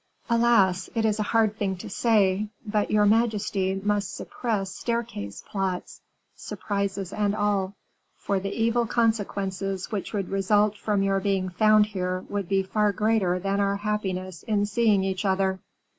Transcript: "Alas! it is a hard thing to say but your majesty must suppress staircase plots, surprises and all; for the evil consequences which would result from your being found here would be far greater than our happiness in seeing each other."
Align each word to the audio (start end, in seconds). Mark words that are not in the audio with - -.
"Alas! 0.31 0.89
it 0.95 1.05
is 1.05 1.19
a 1.19 1.29
hard 1.29 1.55
thing 1.55 1.75
to 1.77 1.87
say 1.87 2.49
but 2.65 2.89
your 2.89 3.05
majesty 3.05 3.75
must 3.75 4.11
suppress 4.15 4.73
staircase 4.75 5.43
plots, 5.47 6.01
surprises 6.35 7.13
and 7.13 7.35
all; 7.35 7.75
for 8.17 8.39
the 8.39 8.49
evil 8.49 8.87
consequences 8.87 9.91
which 9.91 10.11
would 10.11 10.29
result 10.29 10.75
from 10.75 11.03
your 11.03 11.19
being 11.19 11.49
found 11.49 11.85
here 11.85 12.25
would 12.29 12.49
be 12.49 12.63
far 12.63 12.91
greater 12.91 13.37
than 13.37 13.59
our 13.59 13.75
happiness 13.75 14.41
in 14.41 14.65
seeing 14.65 15.03
each 15.03 15.23
other." 15.23 15.59